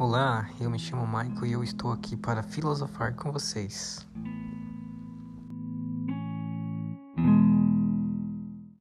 Olá, 0.00 0.48
eu 0.60 0.70
me 0.70 0.78
chamo 0.78 1.04
Michael 1.04 1.46
e 1.46 1.52
eu 1.54 1.64
estou 1.64 1.90
aqui 1.90 2.16
para 2.16 2.40
filosofar 2.40 3.16
com 3.16 3.32
vocês. 3.32 4.06